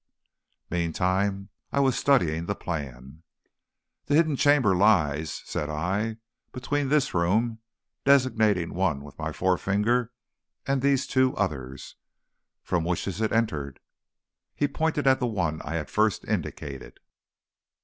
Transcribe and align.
"Meantime 0.71 1.49
I 1.71 1.79
was 1.79 1.95
studying 1.95 2.47
the 2.47 2.55
plan. 2.55 3.21
"'The 4.07 4.15
hidden 4.15 4.35
chamber 4.35 4.75
lies,' 4.75 5.43
said 5.45 5.69
I, 5.69 6.17
'between 6.51 6.89
this 6.89 7.13
room,' 7.13 7.59
designating 8.03 8.73
one 8.73 9.03
with 9.03 9.19
my 9.19 9.31
forefinger, 9.31 10.11
'and 10.65 10.81
these 10.81 11.05
two 11.05 11.35
others. 11.35 11.97
From 12.63 12.83
which 12.83 13.07
is 13.07 13.21
it 13.21 13.31
entered?' 13.31 13.79
"He 14.55 14.67
pointed 14.67 15.05
at 15.05 15.19
the 15.19 15.27
one 15.27 15.61
I 15.61 15.75
had 15.75 15.87
first 15.91 16.25
indicated. 16.25 16.99